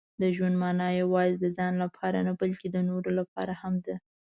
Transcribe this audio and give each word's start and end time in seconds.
•د 0.21 0.23
ژوند 0.35 0.55
مانا 0.61 0.87
یوازې 1.01 1.35
د 1.39 1.45
ځان 1.57 1.73
لپاره 1.83 2.17
نه، 2.27 2.31
بلکې 2.41 2.67
د 2.71 2.77
نورو 2.89 3.09
لپاره 3.19 3.53
هم 3.61 3.73
ده. 3.85 3.95